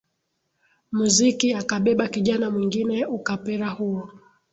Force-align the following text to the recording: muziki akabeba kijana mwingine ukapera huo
muziki 0.97 1.47
akabeba 1.61 2.05
kijana 2.13 2.47
mwingine 2.53 2.97
ukapera 3.17 3.67
huo 3.69 4.09